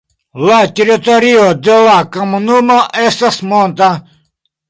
La 0.49 0.55
teritorio 0.79 1.43
de 1.67 1.75
la 1.89 1.99
komunumo 2.17 2.79
estas 3.05 3.39
monta. 3.53 3.93